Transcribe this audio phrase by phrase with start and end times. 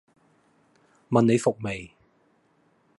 [1.09, 1.91] 問你服未